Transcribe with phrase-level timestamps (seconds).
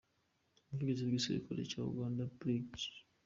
[0.67, 2.67] Umuvugizi w’ igisirikare cya Uganda Brig.